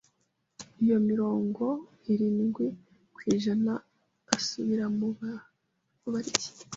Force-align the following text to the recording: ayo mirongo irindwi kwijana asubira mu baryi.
ayo 0.81 0.97
mirongo 1.09 1.63
irindwi 2.11 2.65
kwijana 3.15 3.73
asubira 4.35 4.85
mu 4.97 5.07
baryi. 6.11 6.49